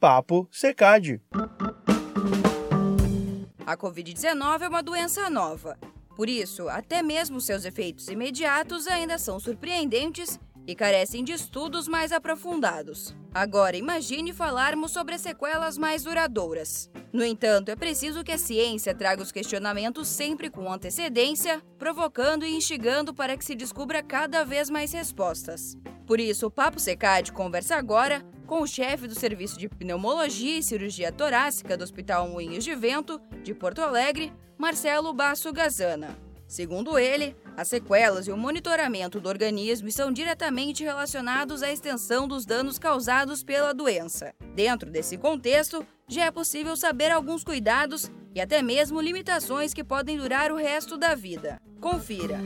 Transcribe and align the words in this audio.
Papo 0.00 0.48
Secad. 0.50 1.20
A 3.66 3.76
Covid-19 3.76 4.62
é 4.62 4.68
uma 4.68 4.82
doença 4.82 5.28
nova. 5.28 5.78
Por 6.16 6.26
isso, 6.26 6.70
até 6.70 7.02
mesmo 7.02 7.38
seus 7.38 7.66
efeitos 7.66 8.08
imediatos 8.08 8.86
ainda 8.86 9.18
são 9.18 9.38
surpreendentes 9.38 10.40
e 10.66 10.74
carecem 10.74 11.22
de 11.22 11.32
estudos 11.32 11.86
mais 11.86 12.12
aprofundados. 12.12 13.14
Agora, 13.34 13.76
imagine 13.76 14.32
falarmos 14.32 14.90
sobre 14.90 15.16
as 15.16 15.20
sequelas 15.20 15.76
mais 15.76 16.02
duradouras. 16.02 16.90
No 17.12 17.22
entanto, 17.22 17.68
é 17.68 17.76
preciso 17.76 18.24
que 18.24 18.32
a 18.32 18.38
ciência 18.38 18.94
traga 18.94 19.22
os 19.22 19.30
questionamentos 19.30 20.08
sempre 20.08 20.48
com 20.48 20.72
antecedência, 20.72 21.60
provocando 21.78 22.46
e 22.46 22.56
instigando 22.56 23.12
para 23.12 23.36
que 23.36 23.44
se 23.44 23.54
descubra 23.54 24.02
cada 24.02 24.44
vez 24.44 24.70
mais 24.70 24.92
respostas. 24.92 25.76
Por 26.06 26.18
isso, 26.18 26.46
o 26.46 26.50
Papo 26.50 26.80
Secad 26.80 27.30
conversa 27.32 27.76
agora 27.76 28.24
com 28.50 28.62
o 28.62 28.66
chefe 28.66 29.06
do 29.06 29.14
Serviço 29.14 29.56
de 29.56 29.68
Pneumologia 29.68 30.58
e 30.58 30.62
Cirurgia 30.62 31.12
Torácica 31.12 31.76
do 31.76 31.84
Hospital 31.84 32.28
Moinhos 32.28 32.64
de 32.64 32.74
Vento, 32.74 33.20
de 33.44 33.54
Porto 33.54 33.80
Alegre, 33.80 34.32
Marcelo 34.58 35.12
Basso 35.12 35.52
Gazana. 35.52 36.18
Segundo 36.48 36.98
ele, 36.98 37.36
as 37.56 37.68
sequelas 37.68 38.26
e 38.26 38.32
o 38.32 38.36
monitoramento 38.36 39.20
do 39.20 39.28
organismo 39.28 39.86
estão 39.86 40.10
diretamente 40.10 40.82
relacionados 40.82 41.62
à 41.62 41.70
extensão 41.70 42.26
dos 42.26 42.44
danos 42.44 42.76
causados 42.76 43.44
pela 43.44 43.72
doença. 43.72 44.34
Dentro 44.52 44.90
desse 44.90 45.16
contexto, 45.16 45.86
já 46.08 46.24
é 46.24 46.30
possível 46.32 46.76
saber 46.76 47.12
alguns 47.12 47.44
cuidados 47.44 48.10
e 48.34 48.40
até 48.40 48.62
mesmo 48.62 49.00
limitações 49.00 49.72
que 49.72 49.84
podem 49.84 50.18
durar 50.18 50.50
o 50.50 50.56
resto 50.56 50.98
da 50.98 51.14
vida. 51.14 51.62
Confira! 51.80 52.40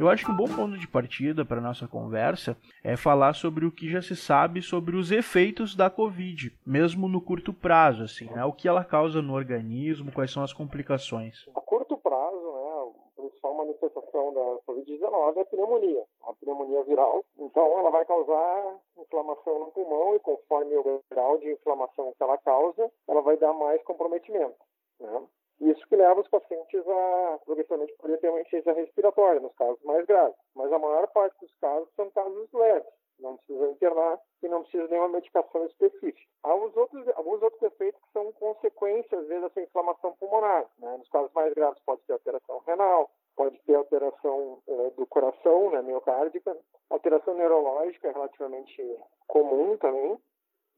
Eu 0.00 0.08
acho 0.08 0.24
que 0.24 0.32
um 0.32 0.36
bom 0.36 0.48
ponto 0.48 0.78
de 0.78 0.88
partida 0.88 1.44
para 1.44 1.60
nossa 1.60 1.86
conversa 1.86 2.56
é 2.82 2.96
falar 2.96 3.34
sobre 3.34 3.66
o 3.66 3.70
que 3.70 3.86
já 3.86 4.00
se 4.00 4.16
sabe 4.16 4.62
sobre 4.62 4.96
os 4.96 5.12
efeitos 5.12 5.76
da 5.76 5.90
Covid, 5.90 6.56
mesmo 6.66 7.06
no 7.06 7.20
curto 7.20 7.52
prazo, 7.52 8.04
assim, 8.04 8.24
né? 8.30 8.42
O 8.46 8.52
que 8.54 8.66
ela 8.66 8.82
causa 8.82 9.20
no 9.20 9.34
organismo, 9.34 10.10
quais 10.10 10.32
são 10.32 10.42
as 10.42 10.54
complicações. 10.54 11.46
A 11.54 11.60
curto 11.60 11.98
prazo, 11.98 12.34
né, 12.34 12.92
a 13.18 13.20
principal 13.20 13.54
manifestação 13.54 14.32
da 14.32 14.72
Covid-19 14.72 15.36
é 15.36 15.40
a 15.42 15.44
pneumonia, 15.44 16.04
a 16.26 16.32
pneumonia 16.32 16.82
viral. 16.84 17.22
Então, 17.38 17.78
ela 17.78 17.90
vai 17.90 18.06
causar 18.06 18.80
inflamação 18.96 19.58
no 19.58 19.66
pulmão 19.66 20.16
e, 20.16 20.20
conforme 20.20 20.78
o 20.78 21.02
grau 21.10 21.36
de 21.36 21.52
inflamação 21.52 22.14
que 22.16 22.22
ela 22.22 22.38
causa, 22.38 22.90
ela 23.06 23.20
vai 23.20 23.36
dar 23.36 23.52
mais 23.52 23.82
comprometimento. 23.82 24.56
Né? 24.98 25.22
Isso 25.60 25.86
que 25.88 25.96
leva 25.96 26.20
os 26.20 26.28
pacientes 26.28 26.82
a 26.88 27.38
progressivamente 27.44 27.94
poder 27.94 28.18
ter 28.18 28.28
uma 28.30 28.40
insuficiência 28.40 28.72
respiratória, 28.72 29.40
nos 29.40 29.54
casos 29.54 29.82
mais 29.84 30.06
graves. 30.06 30.36
Mas 30.54 30.72
a 30.72 30.78
maior 30.78 31.06
parte 31.08 31.38
dos 31.40 31.54
casos 31.60 31.88
são 31.94 32.10
casos 32.10 32.50
leves. 32.52 32.88
Não 33.18 33.36
precisa 33.36 33.70
internar 33.70 34.18
e 34.42 34.48
não 34.48 34.62
precisa 34.62 34.84
de 34.84 34.90
nenhuma 34.92 35.10
medicação 35.10 35.66
específica. 35.66 36.18
Há 36.42 36.54
os 36.54 36.74
outros, 36.74 37.06
alguns 37.08 37.42
outros 37.42 37.62
efeitos 37.62 38.00
que 38.00 38.12
são 38.12 38.32
consequências, 38.32 39.20
às 39.20 39.28
vezes, 39.28 39.42
dessa 39.42 39.60
inflamação 39.60 40.16
pulmonar. 40.18 40.66
Né? 40.78 40.96
Nos 40.96 41.08
casos 41.10 41.30
mais 41.34 41.52
graves 41.52 41.82
pode 41.84 42.00
ter 42.06 42.14
alteração 42.14 42.62
renal, 42.66 43.10
pode 43.36 43.58
ter 43.66 43.74
alteração 43.74 44.62
eh, 44.66 44.90
do 44.96 45.06
coração, 45.06 45.70
né, 45.70 45.82
miocárdica, 45.82 46.56
alteração 46.88 47.34
neurológica 47.34 48.08
é 48.08 48.12
relativamente 48.12 48.98
comum 49.26 49.76
também, 49.76 50.18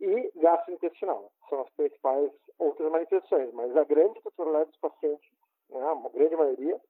e 0.02 0.32
gastrointestinal. 0.40 1.30
São 1.48 1.60
as 1.60 1.70
principais 1.70 2.30
outras 2.58 2.90
manifestações, 2.90 3.52
mas 3.54 3.76
a 3.76 3.84
grande 3.84 4.20
totalidade 4.20 4.70
dos 4.70 4.80
pacientes, 4.80 5.30
né, 5.70 5.80
a 5.80 6.08
grande 6.08 6.36
maioria, 6.36 6.80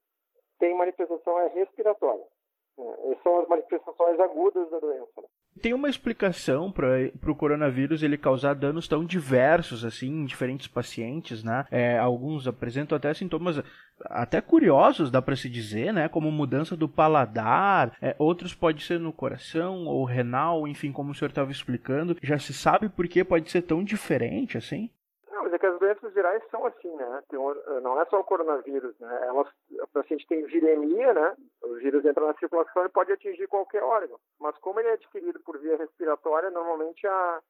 tem 0.59 0.75
manifestação 0.75 1.39
é 1.41 1.49
respiratória. 1.49 2.25
Né? 2.79 3.19
São 3.23 3.41
as 3.41 3.49
manifestações 3.49 4.19
agudas 4.19 4.71
da 4.71 4.79
doença. 4.79 5.23
Tem 5.61 5.75
uma 5.75 5.89
explicação 5.89 6.73
para 6.73 7.31
o 7.31 7.35
coronavírus 7.35 8.03
ele 8.03 8.17
causar 8.17 8.55
danos 8.55 8.89
tão 8.89 9.05
diversos 9.05 9.85
assim 9.85 10.09
em 10.09 10.25
diferentes 10.25 10.67
pacientes, 10.67 11.45
né? 11.45 11.67
É, 11.71 11.99
alguns 11.99 12.49
apresentam 12.49 12.97
até 12.97 13.13
sintomas 13.13 13.63
até 14.07 14.41
curiosos, 14.41 15.11
dá 15.11 15.21
para 15.21 15.37
se 15.37 15.49
dizer, 15.49 15.93
né? 15.93 16.09
Como 16.09 16.33
mudança 16.33 16.77
do 16.77 16.89
paladar, 16.89 17.97
é, 18.01 18.17
outros 18.19 18.55
pode 18.55 18.83
ser 18.83 18.99
no 18.99 19.13
coração 19.13 19.87
ou 19.87 20.05
renal, 20.05 20.67
enfim, 20.67 20.91
como 20.91 21.13
o 21.13 21.15
senhor 21.15 21.29
estava 21.29 21.51
explicando. 21.51 22.17
Já 22.23 22.39
se 22.39 22.53
sabe 22.53 22.89
por 22.89 23.07
que 23.07 23.23
pode 23.23 23.51
ser 23.51 23.63
tão 23.63 23.85
diferente 23.85 24.57
assim? 24.57 24.91
mas 25.43 25.53
é 25.53 25.59
que 25.59 25.67
as 25.67 25.79
doenças 25.95 26.15
virais 26.15 26.43
são 26.51 26.65
assim, 26.67 26.95
né? 26.97 27.23
Um, 27.33 27.81
não 27.81 28.01
é 28.01 28.05
só 28.07 28.21
o 28.21 28.25
coronavírus, 28.25 28.99
né? 28.99 29.27
Elas, 29.27 29.49
o 29.71 29.87
paciente 29.89 30.27
tem 30.27 30.45
viremia, 30.45 31.13
né? 31.13 31.37
O 31.63 31.75
vírus 31.75 32.05
entra 32.05 32.27
na 32.27 32.35
circulação 32.35 32.85
e 32.85 32.89
pode 32.89 33.13
atingir 33.13 33.47
qualquer 33.49 33.83
órgão. 33.83 34.19
Mas 34.41 34.57
como 34.59 34.81
ele 34.81 34.89
é 34.89 34.93
adquirido 34.93 35.41
por 35.41 35.59
via 35.59 35.77
respiratória, 35.77 36.51
normalmente 36.51 37.07
a, 37.07 37.41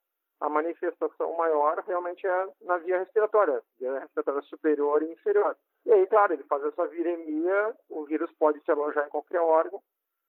a 0.41 0.49
manifestação 0.49 1.37
maior 1.37 1.83
realmente 1.87 2.27
é 2.27 2.49
na 2.63 2.79
via 2.79 2.99
respiratória, 2.99 3.63
via 3.79 4.01
respiratória 4.01 4.43
superior 4.43 5.03
e 5.03 5.13
inferior. 5.13 5.57
E 5.87 5.93
aí, 5.93 6.07
claro, 6.07 6.33
ele 6.33 6.45
faz 6.45 6.65
essa 6.65 6.87
viremia, 6.87 7.75
o 7.89 8.05
vírus 8.05 8.31
pode 8.39 8.61
se 8.61 8.71
alojar 8.71 9.07
em 9.07 9.11
qualquer 9.11 9.41
órgão 9.41 9.81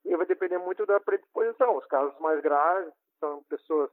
e 0.04 0.16
vai 0.16 0.26
depender 0.26 0.58
muito 0.58 0.84
da 0.86 1.00
predisposição. 1.00 1.76
Os 1.76 1.86
casos 1.86 2.18
mais 2.20 2.40
graves 2.40 2.92
são 3.20 3.42
pessoas 3.44 3.90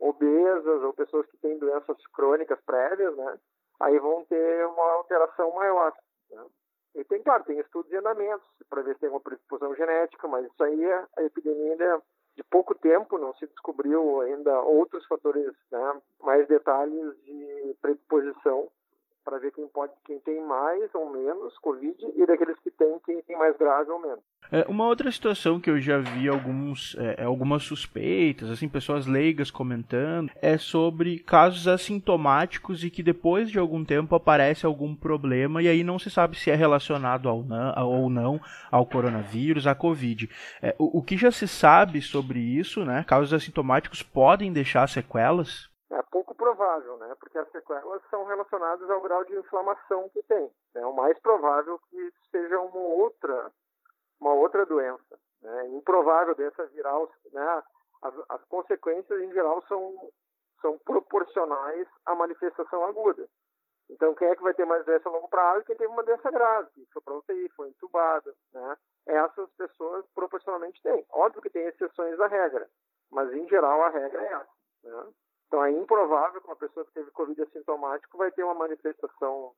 obesas 0.00 0.82
ou 0.82 0.94
pessoas 0.94 1.26
que 1.26 1.36
têm 1.36 1.58
doenças 1.58 1.96
crônicas 2.08 2.58
prévias, 2.62 3.14
né? 3.16 3.38
Aí 3.80 3.98
vão 3.98 4.24
ter 4.26 4.66
uma 4.66 4.92
alteração 4.92 5.50
maior. 5.54 5.92
Né? 6.30 6.44
E 6.96 7.04
tem, 7.04 7.22
claro, 7.22 7.44
tem 7.44 7.58
estudos 7.58 7.90
e 7.92 7.96
andamentos 7.96 8.46
para 8.68 8.82
ver 8.82 8.94
se 8.94 9.00
tem 9.00 9.10
uma 9.10 9.20
predisposição 9.20 9.74
genética, 9.74 10.28
mas 10.28 10.46
isso 10.46 10.62
aí 10.62 10.84
é 10.84 11.06
a 11.16 11.22
epidemia 11.22 11.72
ainda 11.72 11.84
é 11.84 12.02
de 12.36 12.44
pouco 12.44 12.74
tempo, 12.74 13.18
não 13.18 13.34
se 13.34 13.46
descobriu 13.46 14.20
ainda 14.20 14.60
outros 14.62 15.04
fatores, 15.06 15.52
né? 15.70 16.00
mais 16.20 16.46
detalhes 16.46 17.16
de 17.24 17.76
predisposição 17.82 18.68
para 19.24 19.38
ver 19.38 19.52
quem 19.52 19.66
pode, 19.68 19.92
quem 20.04 20.18
tem 20.20 20.40
mais 20.46 20.94
ou 20.94 21.10
menos 21.10 21.56
Covid 21.58 21.96
e 22.16 22.26
daqueles 22.26 22.58
que 22.60 22.70
têm, 22.70 22.98
quem 23.04 23.22
tem 23.22 23.36
mais 23.36 23.56
grave 23.56 23.90
ou 23.90 24.00
menos. 24.00 24.20
É, 24.52 24.64
uma 24.68 24.86
outra 24.86 25.10
situação 25.12 25.60
que 25.60 25.70
eu 25.70 25.80
já 25.80 25.98
vi 25.98 26.28
alguns, 26.28 26.96
é, 26.98 27.22
é, 27.22 27.24
algumas 27.24 27.62
suspeitas, 27.62 28.50
assim, 28.50 28.68
pessoas 28.68 29.06
leigas 29.06 29.50
comentando, 29.50 30.30
é 30.42 30.58
sobre 30.58 31.20
casos 31.20 31.68
assintomáticos 31.68 32.82
e 32.82 32.90
que 32.90 33.02
depois 33.02 33.50
de 33.50 33.58
algum 33.58 33.84
tempo 33.84 34.14
aparece 34.14 34.66
algum 34.66 34.94
problema 34.94 35.62
e 35.62 35.68
aí 35.68 35.84
não 35.84 35.98
se 35.98 36.10
sabe 36.10 36.36
se 36.36 36.50
é 36.50 36.54
relacionado 36.54 37.28
ao 37.28 37.44
não, 37.44 37.86
ou 37.86 38.10
não 38.10 38.40
ao 38.70 38.84
coronavírus, 38.86 39.66
à 39.66 39.74
Covid. 39.74 40.28
É, 40.60 40.74
o, 40.78 40.98
o 40.98 41.02
que 41.02 41.16
já 41.16 41.30
se 41.30 41.46
sabe 41.46 42.02
sobre 42.02 42.40
isso, 42.40 42.84
né? 42.84 43.04
Casos 43.06 43.32
assintomáticos 43.32 44.02
podem 44.02 44.52
deixar 44.52 44.88
sequelas? 44.88 45.70
É 45.92 46.02
pouco 46.10 46.29
provável, 46.40 46.96
né? 46.96 47.14
Porque 47.20 47.36
as 47.36 47.50
sequelas 47.50 48.02
são 48.08 48.24
relacionadas 48.24 48.88
ao 48.88 49.02
grau 49.02 49.22
de 49.24 49.36
inflamação 49.36 50.08
que 50.08 50.22
tem. 50.22 50.50
É 50.74 50.86
o 50.86 50.94
mais 50.94 51.18
provável 51.20 51.78
que 51.90 52.10
seja 52.30 52.58
uma 52.58 52.80
outra, 52.80 53.52
uma 54.18 54.32
outra 54.32 54.64
doença. 54.64 55.18
Né? 55.42 55.68
Improvável 55.68 56.34
doença 56.34 56.64
viral, 56.68 57.12
né? 57.30 57.62
As, 58.02 58.14
as 58.30 58.44
consequências 58.46 59.20
em 59.20 59.30
geral 59.34 59.62
são 59.68 60.10
são 60.62 60.78
proporcionais 60.78 61.88
à 62.04 62.14
manifestação 62.14 62.84
aguda. 62.84 63.26
Então, 63.88 64.14
quem 64.14 64.28
é 64.28 64.36
que 64.36 64.42
vai 64.42 64.52
ter 64.52 64.66
mais 64.66 64.84
doença 64.84 65.08
a 65.08 65.12
longo 65.12 65.28
prazo? 65.28 65.64
Quem 65.64 65.76
teve 65.76 65.90
uma 65.90 66.02
doença 66.02 66.30
grave, 66.30 66.70
que 66.74 66.86
foi 66.92 67.02
para 67.02 67.16
UTI, 67.16 67.48
foi 67.56 67.68
entubado, 67.68 68.34
né? 68.52 68.76
Essas 69.06 69.50
pessoas 69.52 70.06
proporcionalmente 70.14 70.80
têm. 70.82 71.04
Óbvio 71.10 71.42
que 71.42 71.50
tem 71.50 71.66
exceções 71.66 72.20
à 72.20 72.26
regra, 72.26 72.68
mas 73.10 73.32
em 73.32 73.48
geral 73.48 73.82
a 73.82 73.88
regra 73.88 74.22
é 74.22 74.32
essa. 74.32 74.48
Né? 74.84 75.12
Então 75.50 75.64
é 75.64 75.72
improvável 75.72 76.40
que 76.40 76.46
uma 76.46 76.54
pessoa 76.54 76.86
que 76.86 76.92
teve 76.92 77.10
Covid 77.10 77.42
assintomático 77.42 78.16
vai 78.16 78.30
ter 78.30 78.44
uma 78.44 78.54
manifestação 78.54 79.50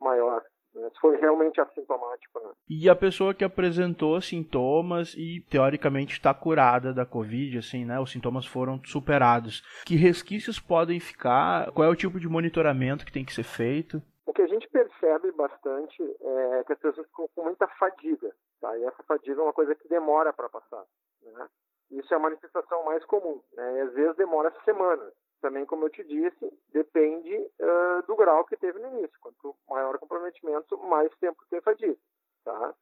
maior. 0.00 0.44
Né? 0.72 0.88
Se 0.90 1.00
for 1.00 1.12
realmente 1.16 1.60
assintomático. 1.60 2.38
Né? 2.38 2.52
E 2.68 2.88
a 2.88 2.94
pessoa 2.94 3.34
que 3.34 3.42
apresentou 3.42 4.20
sintomas 4.20 5.12
e 5.14 5.44
teoricamente 5.50 6.12
está 6.12 6.32
curada 6.32 6.94
da 6.94 7.04
Covid, 7.04 7.58
assim, 7.58 7.84
né? 7.84 7.98
Os 7.98 8.12
sintomas 8.12 8.46
foram 8.46 8.80
superados. 8.84 9.60
Que 9.84 9.96
resquícios 9.96 10.60
podem 10.60 11.00
ficar? 11.00 11.72
Qual 11.72 11.84
é 11.84 11.90
o 11.90 11.96
tipo 11.96 12.20
de 12.20 12.28
monitoramento 12.28 13.04
que 13.04 13.12
tem 13.12 13.24
que 13.24 13.34
ser 13.34 13.42
feito? 13.42 14.00
O 14.24 14.32
que 14.32 14.42
a 14.42 14.46
gente 14.46 14.68
percebe 14.68 15.32
bastante 15.32 16.00
é 16.00 16.62
que 16.64 16.72
as 16.72 16.78
pessoas 16.78 17.08
ficam 17.08 17.26
com 17.34 17.42
muita 17.42 17.66
fadiga, 17.66 18.32
tá? 18.60 18.78
E 18.78 18.84
essa 18.84 19.02
fadiga 19.02 19.40
é 19.40 19.42
uma 19.42 19.52
coisa 19.52 19.74
que 19.74 19.88
demora 19.88 20.32
para 20.32 20.48
passar, 20.48 20.84
né? 21.24 21.48
Isso 21.90 22.14
é 22.14 22.16
a 22.16 22.20
manifestação 22.20 22.84
mais 22.84 23.04
comum, 23.06 23.42
né? 23.54 23.78
E 23.78 23.80
às 23.80 23.92
vezes 23.94 24.16
demora 24.16 24.54
semanas 24.64 25.12
também, 25.40 25.66
como 25.66 25.84
eu 25.84 25.90
te 25.90 26.04
disse, 26.04 26.52
depende 26.72 27.34
uh, 27.36 28.02
do 28.06 28.16
grau 28.16 28.44
que 28.44 28.56
teve 28.56 28.78
no 28.78 28.88
início. 28.88 29.18
Quanto 29.20 29.56
maior 29.68 29.94
o 29.94 29.98
comprometimento, 29.98 30.78
mais 30.78 31.10
tempo 31.18 31.44
tem 31.50 31.60
fadiga. 31.60 31.96
Tá? 32.44 32.74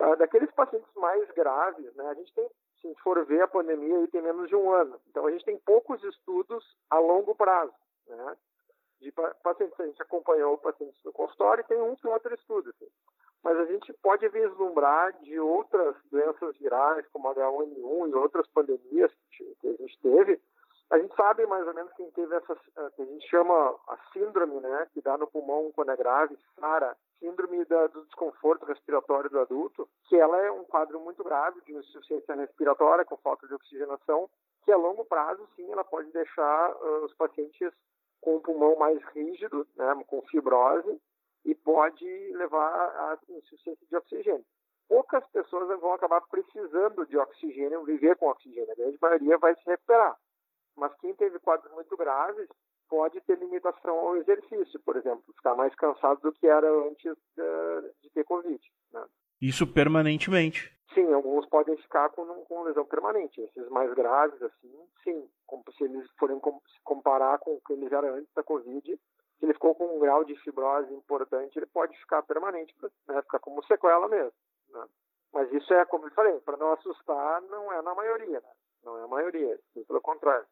Uh, 0.00 0.16
daqueles 0.16 0.50
pacientes 0.52 0.88
mais 0.94 1.28
graves, 1.32 1.94
né, 1.94 2.08
a 2.08 2.14
gente 2.14 2.32
tem, 2.32 2.48
se 2.80 2.86
a 2.86 2.88
gente 2.88 3.02
for 3.02 3.24
ver 3.26 3.42
a 3.42 3.48
pandemia, 3.48 3.98
aí 3.98 4.08
tem 4.08 4.22
menos 4.22 4.48
de 4.48 4.56
um 4.56 4.70
ano. 4.70 5.00
Então, 5.08 5.26
a 5.26 5.30
gente 5.30 5.44
tem 5.44 5.58
poucos 5.58 6.02
estudos 6.04 6.64
a 6.88 6.98
longo 6.98 7.34
prazo. 7.34 7.74
Né? 8.06 8.36
De 9.00 9.12
pacientes, 9.42 9.78
a 9.78 9.86
gente 9.86 10.02
acompanhou 10.02 10.58
pacientes 10.58 11.02
no 11.04 11.12
consultório 11.12 11.62
e 11.62 11.68
tem 11.68 11.80
um 11.80 11.96
que 11.96 12.06
outro 12.06 12.34
estudo. 12.34 12.70
Assim. 12.70 12.90
Mas 13.42 13.56
a 13.56 13.64
gente 13.66 13.92
pode 14.02 14.28
vislumbrar 14.28 15.12
de 15.20 15.38
outras 15.38 15.96
doenças 16.10 16.56
virais, 16.58 17.06
como 17.12 17.28
a 17.28 17.34
H1N1 17.34 18.10
e 18.10 18.14
outras 18.14 18.46
pandemias 18.48 19.12
que 19.32 19.68
a 19.68 19.72
gente 19.72 19.98
teve, 20.00 20.40
A 20.90 20.98
gente 20.98 21.14
sabe 21.14 21.46
mais 21.46 21.66
ou 21.66 21.74
menos 21.74 21.92
quem 21.92 22.10
teve 22.12 22.34
essa, 22.34 22.52
eh, 22.54 22.90
que 22.96 23.02
a 23.02 23.04
gente 23.04 23.28
chama 23.28 23.54
a 23.88 23.98
síndrome, 24.12 24.58
né, 24.60 24.86
que 24.94 25.02
dá 25.02 25.18
no 25.18 25.26
pulmão 25.26 25.70
quando 25.74 25.90
é 25.90 25.96
grave, 25.96 26.38
SARA, 26.58 26.96
síndrome 27.18 27.62
da, 27.66 27.88
do 27.88 28.04
desconforto 28.06 28.64
respiratório 28.64 29.28
do 29.28 29.38
adulto, 29.38 29.86
que 30.04 30.16
ela 30.16 30.40
é 30.40 30.50
um 30.50 30.64
quadro 30.64 30.98
muito 31.00 31.22
grave 31.22 31.60
de 31.62 31.74
insuficiência 31.74 32.34
respiratória 32.34 33.04
com 33.04 33.18
falta 33.18 33.46
de 33.46 33.54
oxigenação, 33.54 34.30
que 34.64 34.72
a 34.72 34.76
longo 34.78 35.04
prazo, 35.04 35.46
sim, 35.56 35.70
ela 35.70 35.84
pode 35.84 36.10
deixar 36.10 36.74
uh, 36.74 37.04
os 37.04 37.14
pacientes 37.14 37.70
com 38.22 38.36
o 38.36 38.40
pulmão 38.40 38.76
mais 38.76 39.02
rígido, 39.14 39.66
né, 39.76 40.04
com 40.06 40.22
fibrose, 40.22 40.98
e 41.44 41.54
pode 41.54 42.06
levar 42.34 42.72
à 42.72 43.18
insuficiência 43.28 43.86
de 43.86 43.96
oxigênio. 43.96 44.44
Poucas 44.88 45.26
pessoas 45.28 45.68
vão 45.80 45.92
acabar 45.92 46.22
precisando 46.22 47.06
de 47.06 47.18
oxigênio, 47.18 47.84
viver 47.84 48.16
com 48.16 48.28
oxigênio. 48.28 48.72
A 48.72 48.74
grande 48.74 48.98
maioria 49.00 49.36
vai 49.36 49.54
se 49.54 49.64
recuperar. 49.66 50.16
Mas 50.78 50.94
quem 51.00 51.12
teve 51.14 51.38
quadros 51.40 51.72
muito 51.72 51.96
graves 51.96 52.48
pode 52.88 53.20
ter 53.22 53.36
limitação 53.38 53.98
ao 53.98 54.16
exercício, 54.16 54.80
por 54.80 54.96
exemplo, 54.96 55.22
ficar 55.36 55.54
mais 55.54 55.74
cansado 55.74 56.20
do 56.20 56.32
que 56.32 56.46
era 56.46 56.70
antes 56.86 57.14
de, 57.36 57.92
de 58.02 58.10
ter 58.10 58.24
Covid. 58.24 58.60
Né? 58.92 59.04
Isso 59.42 59.66
permanentemente? 59.66 60.72
Sim, 60.94 61.12
alguns 61.12 61.46
podem 61.46 61.76
ficar 61.76 62.08
com, 62.10 62.24
com 62.44 62.62
lesão 62.62 62.84
permanente. 62.86 63.40
Esses 63.40 63.68
mais 63.68 63.92
graves, 63.92 64.40
assim, 64.40 64.72
sim. 65.04 65.28
Como 65.46 65.62
se 65.76 65.84
eles 65.84 66.08
forem 66.18 66.40
se 66.40 66.82
comparar 66.82 67.38
com 67.38 67.54
o 67.54 67.60
que 67.60 67.74
eles 67.74 67.92
eram 67.92 68.14
antes 68.14 68.32
da 68.34 68.42
Covid, 68.42 68.96
se 69.38 69.44
ele 69.44 69.52
ficou 69.52 69.74
com 69.74 69.96
um 69.96 70.00
grau 70.00 70.24
de 70.24 70.34
fibrose 70.36 70.92
importante, 70.94 71.58
ele 71.58 71.66
pode 71.66 71.96
ficar 71.98 72.22
permanente, 72.22 72.74
né? 73.06 73.22
ficar 73.22 73.38
como 73.40 73.64
sequela 73.64 74.08
mesmo. 74.08 74.32
Né? 74.70 74.84
Mas 75.32 75.52
isso 75.52 75.72
é, 75.74 75.84
como 75.84 76.06
eu 76.06 76.10
falei, 76.12 76.40
para 76.40 76.56
não 76.56 76.72
assustar, 76.72 77.42
não 77.42 77.70
é 77.72 77.82
na 77.82 77.94
maioria. 77.94 78.40
Né? 78.40 78.50
Não 78.82 78.98
é 78.98 79.04
a 79.04 79.08
maioria, 79.08 79.58
pelo 79.86 80.00
contrário 80.00 80.46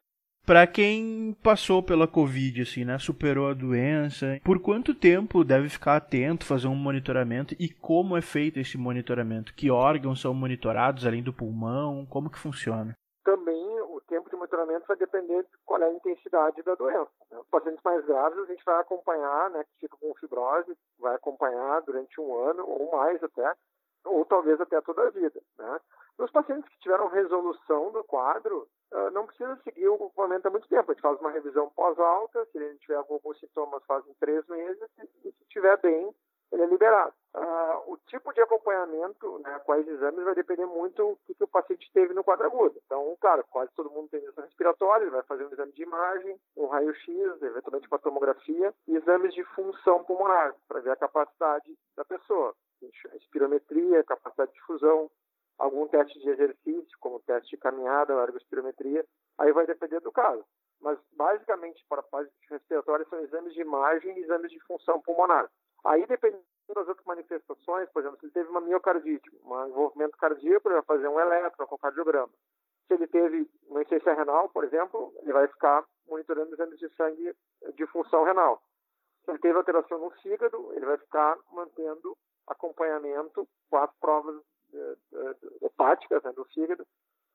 para 0.47 0.65
quem 0.65 1.35
passou 1.43 1.83
pela 1.83 2.07
Covid, 2.07 2.61
assim, 2.61 2.85
né? 2.85 2.97
Superou 2.97 3.49
a 3.49 3.53
doença. 3.53 4.39
Por 4.45 4.61
quanto 4.61 4.95
tempo 4.95 5.43
deve 5.43 5.67
ficar 5.67 5.97
atento, 5.97 6.45
fazer 6.45 6.69
um 6.69 6.75
monitoramento 6.75 7.53
e 7.59 7.67
como 7.67 8.15
é 8.15 8.21
feito 8.21 8.57
esse 8.57 8.77
monitoramento? 8.77 9.53
Que 9.53 9.69
órgãos 9.69 10.21
são 10.21 10.33
monitorados 10.33 11.05
além 11.05 11.21
do 11.21 11.33
pulmão? 11.33 12.05
Como 12.05 12.29
que 12.29 12.39
funciona? 12.39 12.95
Também 13.25 13.61
o 13.81 13.99
tempo 14.07 14.29
de 14.29 14.37
monitoramento 14.37 14.85
vai 14.87 14.95
depender 14.95 15.43
de 15.43 15.49
qual 15.65 15.81
é 15.81 15.85
a 15.85 15.91
intensidade 15.91 16.63
da 16.63 16.75
doença. 16.75 17.11
Né? 17.29 17.41
Pacientes 17.51 17.83
mais 17.83 18.05
graves 18.05 18.39
a 18.39 18.45
gente 18.45 18.63
vai 18.63 18.79
acompanhar, 18.79 19.49
né? 19.49 19.65
Que 19.65 19.81
ficam 19.81 19.99
com 19.99 20.15
fibrose, 20.15 20.73
vai 20.97 21.13
acompanhar 21.15 21.81
durante 21.81 22.21
um 22.21 22.33
ano 22.47 22.63
ou 22.65 22.89
mais 22.95 23.21
até, 23.21 23.51
ou 24.05 24.23
talvez 24.23 24.61
até 24.61 24.79
toda 24.79 25.07
a 25.07 25.09
vida, 25.09 25.41
né? 25.59 25.79
Nos 26.17 26.31
pacientes 26.31 26.67
que 26.69 26.79
tiveram 26.79 27.07
resolução 27.07 27.91
do 27.91 28.03
quadro, 28.03 28.67
ah, 28.91 29.11
não 29.11 29.25
precisa 29.25 29.55
seguir 29.63 29.87
o 29.87 29.95
acompanhamento 29.95 30.47
há 30.47 30.51
muito 30.51 30.67
tempo. 30.67 30.91
A 30.91 30.93
gente 30.93 31.01
faz 31.01 31.19
uma 31.19 31.31
revisão 31.31 31.69
pós-alta, 31.69 32.45
se 32.45 32.57
ele 32.57 32.77
tiver 32.79 32.95
alguns 32.95 33.39
sintomas, 33.39 33.83
faz 33.85 34.05
em 34.07 34.13
três 34.15 34.45
meses, 34.47 34.89
e 35.23 35.31
se 35.31 35.43
estiver 35.43 35.77
bem, 35.81 36.13
ele 36.51 36.63
é 36.63 36.65
liberado. 36.65 37.13
Uh, 37.35 37.93
o 37.93 37.97
tipo 38.07 38.33
de 38.33 38.41
acompanhamento, 38.41 39.39
né, 39.39 39.59
quais 39.65 39.87
exames, 39.87 40.23
vai 40.23 40.33
depender 40.33 40.65
muito 40.65 41.19
do 41.27 41.35
que, 41.35 41.43
o 41.43 41.47
paciente 41.47 41.91
teve 41.93 42.13
no 42.13 42.23
quadro 42.23 42.47
agudo. 42.47 42.81
Então, 42.85 43.15
claro, 43.19 43.43
quase 43.51 43.71
todo 43.73 43.91
mundo 43.91 44.09
tem 44.09 44.21
doença 44.21 44.41
respiratória, 44.41 45.03
ele 45.03 45.11
vai 45.11 45.23
fazer 45.23 45.45
um 45.45 45.51
exame 45.51 45.73
de 45.73 45.83
imagem, 45.83 46.39
um 46.55 46.67
raio-x, 46.67 47.41
eventualmente 47.41 47.87
uma 47.87 47.99
tomografia, 47.99 48.73
e 48.87 48.95
exames 48.95 49.33
de 49.33 49.43
função 49.43 50.03
pulmonar, 50.03 50.55
para 50.67 50.79
ver 50.79 50.91
a 50.91 50.95
capacidade 50.95 51.77
da 51.95 52.05
pessoa. 52.05 52.55
Espirometria, 53.15 54.03
capacidade 54.03 54.53
de 54.53 54.61
fusão, 54.61 55.11
algum 55.57 55.87
teste 55.87 56.19
de 56.19 56.29
exercício, 56.29 56.97
como 56.99 57.19
teste 57.21 57.51
de 57.51 57.57
caminhada, 57.57 58.13
ergospirometria, 58.13 59.05
aí 59.37 59.51
vai 59.51 59.65
depender 59.65 59.99
do 59.99 60.11
caso. 60.11 60.45
Mas, 60.79 60.99
basicamente, 61.13 61.83
para 61.89 62.03
fase 62.03 62.29
respiratória, 62.49 63.05
são 63.09 63.19
exames 63.19 63.53
de 63.53 63.61
imagem 63.61 64.15
e 64.17 64.21
exames 64.21 64.51
de 64.51 64.59
função 64.65 65.01
pulmonar. 65.01 65.49
Aí, 65.83 66.05
dependendo 66.05 66.43
das 66.75 66.87
outras 66.87 67.05
manifestações, 67.05 67.89
por 67.89 68.01
exemplo, 68.01 68.19
se 68.19 68.25
ele 68.25 68.33
teve 68.33 68.49
uma 68.49 68.61
miocardite, 68.61 69.29
um 69.43 69.67
envolvimento 69.67 70.17
cardíaco, 70.17 70.67
ele 70.67 70.75
vai 70.75 70.83
fazer 70.83 71.07
um 71.07 71.19
eletrocardiograma. 71.19 72.31
Se 72.87 72.93
ele 72.93 73.07
teve 73.07 73.49
uma 73.67 73.81
insuficiência 73.81 74.13
renal, 74.13 74.49
por 74.49 74.63
exemplo, 74.63 75.13
ele 75.21 75.33
vai 75.33 75.47
ficar 75.47 75.85
monitorando 76.07 76.53
exames 76.53 76.77
de 76.77 76.89
sangue 76.95 77.35
de 77.75 77.85
função 77.87 78.23
renal. 78.23 78.61
Se 79.25 79.31
ele 79.31 79.39
teve 79.39 79.57
alteração 79.57 79.99
no 79.99 80.09
fígado, 80.21 80.71
ele 80.73 80.85
vai 80.85 80.97
ficar 80.97 81.37
mantendo 81.51 82.15
acompanhamento 82.47 83.47
com 83.69 83.77
as 83.77 83.91
provas 83.99 84.41
hepáticas 85.61 86.23
né, 86.23 86.31
do 86.33 86.45
fígado, 86.45 86.85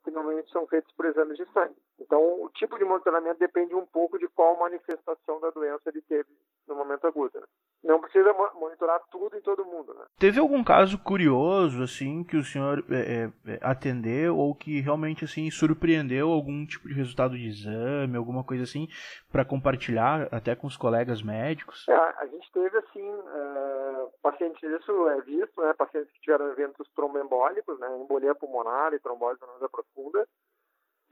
que 0.05 0.11
normalmente 0.11 0.51
são 0.51 0.67
feitos 0.67 0.93
por 0.95 1.07
exames 1.07 1.37
de 1.37 1.47
sangue. 1.53 1.77
Então, 2.01 2.43
o 2.43 2.49
tipo 2.51 2.77
de 2.79 2.85
monitoramento 2.85 3.39
depende 3.39 3.75
um 3.75 3.87
pouco 3.87 4.19
de 4.19 4.29
qual 4.29 4.59
manifestação 4.59 5.41
da 5.41 5.51
doença 5.51 5.89
ele 5.89 6.03
teve 6.03 6.29
no 6.67 6.77
momento 6.77 7.07
agudo. 7.07 7.39
Né? 7.39 7.47
Não 7.85 8.01
precisa 8.01 8.33
monitorar 8.55 9.01
tudo 9.11 9.37
em 9.37 9.41
todo 9.41 9.65
mundo. 9.65 9.93
Né? 9.95 10.05
Teve 10.19 10.39
algum 10.39 10.63
caso 10.63 10.99
curioso, 10.99 11.83
assim, 11.83 12.23
que 12.23 12.37
o 12.37 12.45
senhor 12.45 12.85
é, 12.91 13.31
é, 13.47 13.59
atendeu 13.61 14.37
ou 14.37 14.55
que 14.55 14.81
realmente, 14.81 15.25
assim, 15.25 15.51
surpreendeu 15.51 16.31
algum 16.31 16.65
tipo 16.65 16.89
de 16.89 16.95
resultado 16.95 17.37
de 17.37 17.47
exame, 17.47 18.17
alguma 18.17 18.45
coisa 18.45 18.63
assim, 18.63 18.87
para 19.31 19.45
compartilhar 19.45 20.29
até 20.33 20.55
com 20.55 20.67
os 20.67 20.77
colegas 20.77 21.23
médicos? 21.23 21.87
É, 21.89 21.95
a 21.95 22.27
gente 22.27 22.51
teve, 22.53 22.79
assim, 22.79 23.11
é, 23.11 24.07
pacientes, 24.23 24.63
isso 24.63 25.09
é 25.09 25.21
visto, 25.23 25.61
né, 25.61 25.75
pacientes 25.75 26.11
que 26.13 26.21
tiveram 26.21 26.51
eventos 26.53 26.89
tromboembólicos, 26.95 27.79
né, 27.81 27.89
embolia 27.99 28.35
pulmonar 28.35 28.95
e 28.95 29.01
trombose 29.01 29.41
venosa 29.41 29.69
profunda, 29.69 30.27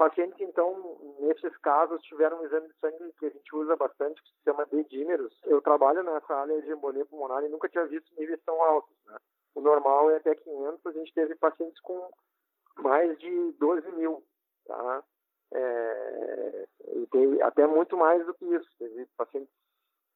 Pacientes, 0.00 0.40
então, 0.40 0.96
nesses 1.18 1.54
casos, 1.58 2.00
tiveram 2.04 2.40
um 2.40 2.44
exame 2.46 2.66
de 2.68 2.74
sangue 2.78 3.12
que 3.18 3.26
a 3.26 3.28
gente 3.28 3.54
usa 3.54 3.76
bastante, 3.76 4.22
que 4.22 4.30
se 4.30 4.44
chama 4.44 4.64
dedímeros. 4.64 5.38
Eu 5.44 5.60
trabalho 5.60 6.02
nessa 6.02 6.36
área 6.36 6.62
de 6.62 6.72
embolia 6.72 7.04
pulmonar 7.04 7.44
e 7.44 7.50
nunca 7.50 7.68
tinha 7.68 7.84
visto 7.84 8.10
níveis 8.18 8.40
tão 8.46 8.62
altos. 8.62 8.96
Né? 9.04 9.18
O 9.54 9.60
normal 9.60 10.10
é 10.10 10.16
até 10.16 10.34
500, 10.34 10.86
a 10.86 10.92
gente 10.92 11.12
teve 11.12 11.34
pacientes 11.34 11.78
com 11.82 12.10
mais 12.78 13.18
de 13.18 13.52
12 13.58 13.92
mil. 13.92 14.24
Tá? 14.64 15.04
É, 15.52 16.66
e 16.94 17.06
tem 17.08 17.42
até 17.42 17.66
muito 17.66 17.94
mais 17.94 18.24
do 18.24 18.32
que 18.32 18.46
isso. 18.46 18.70
Teve 18.78 19.04
pacientes 19.18 19.52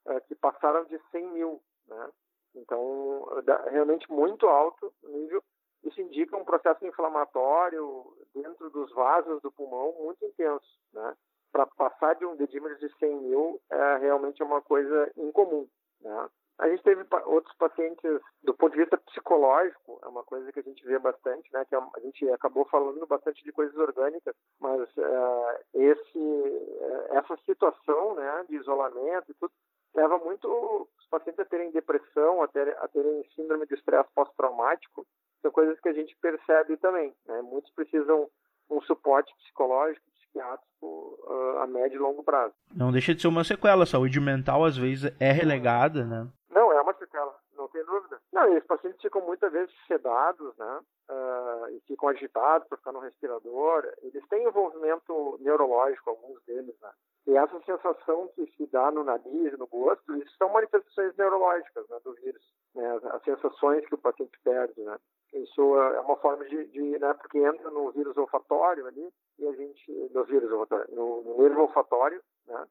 é, 0.06 0.18
que 0.20 0.34
passaram 0.34 0.86
de 0.86 0.98
100 1.10 1.28
mil. 1.28 1.60
Né? 1.88 2.10
Então, 2.54 3.28
realmente 3.70 4.10
muito 4.10 4.46
alto 4.46 4.90
o 5.02 5.08
nível. 5.10 5.44
Isso 5.84 6.00
indica 6.00 6.36
um 6.36 6.44
processo 6.44 6.84
inflamatório 6.86 8.04
dentro 8.34 8.70
dos 8.70 8.90
vasos 8.92 9.40
do 9.42 9.52
pulmão 9.52 9.92
muito 10.00 10.24
intenso, 10.24 10.66
né? 10.92 11.14
Para 11.52 11.66
passar 11.66 12.14
de 12.14 12.26
um 12.26 12.34
dedímero 12.34 12.76
de 12.78 12.88
100 12.98 13.20
mil 13.20 13.60
é 13.70 13.96
realmente 13.98 14.42
uma 14.42 14.60
coisa 14.60 15.12
incomum, 15.16 15.68
né? 16.00 16.28
A 16.56 16.68
gente 16.68 16.84
teve 16.84 17.04
outros 17.26 17.54
pacientes, 17.56 18.20
do 18.44 18.54
ponto 18.54 18.72
de 18.72 18.78
vista 18.78 18.96
psicológico, 18.96 19.98
é 20.04 20.06
uma 20.06 20.22
coisa 20.22 20.52
que 20.52 20.60
a 20.60 20.62
gente 20.62 20.84
vê 20.86 20.98
bastante, 21.00 21.52
né? 21.52 21.64
Que 21.64 21.74
é 21.74 21.78
a 21.78 22.00
gente 22.00 22.30
acabou 22.30 22.64
falando 22.66 23.04
bastante 23.06 23.42
de 23.42 23.50
coisas 23.50 23.76
orgânicas, 23.76 24.34
mas 24.60 24.80
uh, 24.96 25.58
esse, 25.74 26.18
uh, 26.18 27.06
essa 27.10 27.36
situação, 27.44 28.14
né, 28.14 28.44
de 28.48 28.56
isolamento 28.56 29.32
e 29.32 29.34
tudo, 29.34 29.52
leva 29.94 30.16
muito 30.18 30.88
pacientes 31.14 31.38
a 31.38 31.44
terem 31.44 31.70
depressão, 31.70 32.42
a, 32.42 32.48
ter, 32.48 32.76
a 32.78 32.88
terem 32.88 33.24
síndrome 33.36 33.66
de 33.66 33.74
estresse 33.74 34.08
pós-traumático, 34.14 35.06
são 35.40 35.50
coisas 35.50 35.78
que 35.80 35.88
a 35.88 35.92
gente 35.92 36.16
percebe 36.20 36.76
também. 36.78 37.14
Né? 37.26 37.40
Muitos 37.42 37.70
precisam 37.72 38.28
um 38.68 38.80
suporte 38.80 39.32
psicológico, 39.36 40.04
psiquiátrico 40.18 40.82
uh, 40.82 41.58
a 41.58 41.66
médio 41.66 41.96
e 41.96 41.98
longo 41.98 42.24
prazo. 42.24 42.54
Não 42.74 42.90
deixa 42.90 43.14
de 43.14 43.22
ser 43.22 43.28
uma 43.28 43.44
sequela. 43.44 43.84
A 43.84 43.86
saúde 43.86 44.18
mental, 44.20 44.64
às 44.64 44.76
vezes, 44.76 45.12
é 45.20 45.30
relegada, 45.30 46.04
né? 46.04 46.26
Não, 46.50 46.72
é 46.72 46.80
uma 46.80 46.94
sequela, 46.94 47.34
não 47.56 47.68
tem 47.68 47.84
dúvida. 47.84 48.13
Não, 48.32 48.52
e 48.52 48.58
os 48.58 48.66
pacientes 48.66 49.00
ficam 49.00 49.20
muitas 49.20 49.52
vezes 49.52 49.72
sedados, 49.86 50.56
né? 50.56 50.80
Uh, 51.08 51.68
e 51.70 51.80
ficam 51.86 52.08
agitados 52.08 52.66
para 52.66 52.78
ficar 52.78 52.92
no 52.92 52.98
respirador. 52.98 53.86
Eles 54.02 54.26
têm 54.28 54.44
envolvimento 54.44 55.38
neurológico, 55.40 56.10
alguns 56.10 56.42
deles, 56.44 56.74
né? 56.80 56.90
E 57.26 57.36
essa 57.36 57.58
sensação 57.60 58.28
que 58.34 58.46
se 58.56 58.66
dá 58.66 58.90
no 58.90 59.04
nariz, 59.04 59.58
no 59.58 59.66
gosto, 59.66 60.14
isso 60.16 60.36
são 60.36 60.50
manifestações 60.50 61.16
neurológicas 61.16 61.88
né, 61.88 61.98
do 62.04 62.12
vírus. 62.14 62.42
Né? 62.74 63.00
As 63.12 63.22
sensações 63.22 63.86
que 63.86 63.94
o 63.94 63.98
paciente 63.98 64.38
perde, 64.42 64.78
né? 64.82 64.98
Isso 65.32 65.76
é 65.76 66.00
uma 66.00 66.16
forma 66.16 66.44
de, 66.44 66.66
de 66.66 66.98
né, 66.98 67.12
porque 67.14 67.38
entra 67.38 67.70
no 67.70 67.90
vírus 67.90 68.16
olfatório 68.16 68.86
ali, 68.86 69.08
e 69.38 69.46
a 69.48 69.52
gente, 69.52 70.10
no 70.12 70.24
vírus 70.24 70.50
olfatório, 70.52 70.94
no, 70.94 71.22
no 71.22 71.42
nervo 71.42 71.62
olfatório, 71.62 72.22
né, 72.46 72.66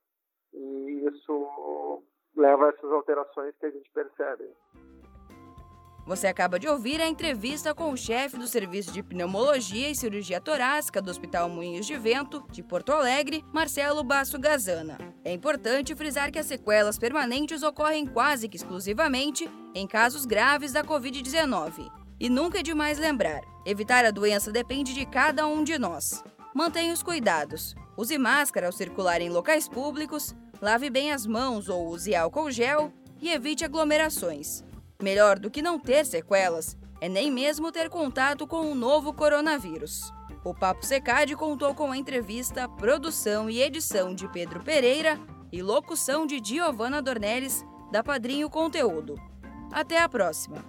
e 0.53 1.05
isso 1.07 2.01
leva 2.37 2.65
a 2.65 2.69
essas 2.69 2.89
alterações 2.89 3.53
que 3.57 3.65
a 3.65 3.69
gente 3.69 3.89
percebe. 3.91 4.49
Você 6.05 6.27
acaba 6.27 6.59
de 6.59 6.67
ouvir 6.67 6.99
a 6.99 7.07
entrevista 7.07 7.73
com 7.73 7.89
o 7.91 7.97
chefe 7.97 8.37
do 8.37 8.45
Serviço 8.45 8.91
de 8.91 9.01
Pneumologia 9.01 9.89
e 9.89 9.95
Cirurgia 9.95 10.41
Torácica 10.41 11.01
do 11.01 11.09
Hospital 11.09 11.47
Moinhos 11.47 11.85
de 11.85 11.97
Vento, 11.97 12.45
de 12.51 12.61
Porto 12.61 12.91
Alegre, 12.91 13.43
Marcelo 13.53 14.03
Basso 14.03 14.37
Gazana. 14.37 14.97
É 15.23 15.31
importante 15.31 15.95
frisar 15.95 16.29
que 16.29 16.37
as 16.37 16.45
sequelas 16.45 16.97
permanentes 16.97 17.63
ocorrem 17.63 18.05
quase 18.05 18.49
que 18.49 18.57
exclusivamente 18.57 19.49
em 19.73 19.87
casos 19.87 20.25
graves 20.25 20.73
da 20.73 20.83
Covid-19. 20.83 21.89
E 22.19 22.29
nunca 22.29 22.59
é 22.59 22.63
demais 22.63 22.99
lembrar: 22.99 23.41
evitar 23.65 24.03
a 24.03 24.11
doença 24.11 24.51
depende 24.51 24.93
de 24.93 25.05
cada 25.05 25.47
um 25.47 25.63
de 25.63 25.79
nós. 25.79 26.21
Mantenha 26.53 26.93
os 26.93 27.01
cuidados. 27.01 27.75
Use 27.95 28.17
máscara 28.17 28.67
ao 28.67 28.73
circular 28.73 29.21
em 29.21 29.29
locais 29.29 29.69
públicos, 29.69 30.35
lave 30.61 30.89
bem 30.89 31.13
as 31.13 31.25
mãos 31.25 31.69
ou 31.69 31.87
use 31.87 32.13
álcool 32.13 32.51
gel 32.51 32.91
e 33.21 33.29
evite 33.29 33.63
aglomerações. 33.63 34.65
Melhor 35.03 35.37
do 35.37 35.51
que 35.51 35.61
não 35.61 35.77
ter 35.77 36.05
sequelas 36.05 36.77
é 37.01 37.09
nem 37.09 37.29
mesmo 37.29 37.73
ter 37.73 37.89
contato 37.89 38.47
com 38.47 38.71
o 38.71 38.73
novo 38.73 39.11
coronavírus. 39.11 40.13
O 40.45 40.53
Papo 40.53 40.85
Secad 40.85 41.29
contou 41.35 41.75
com 41.75 41.91
a 41.91 41.97
entrevista, 41.97 42.69
produção 42.69 43.49
e 43.49 43.61
edição 43.61 44.15
de 44.15 44.29
Pedro 44.29 44.63
Pereira 44.63 45.19
e 45.51 45.61
locução 45.61 46.25
de 46.25 46.41
Giovanna 46.41 47.01
Dornelles, 47.01 47.65
da 47.91 48.01
Padrinho 48.01 48.49
Conteúdo. 48.49 49.15
Até 49.73 50.01
a 50.01 50.07
próxima! 50.07 50.63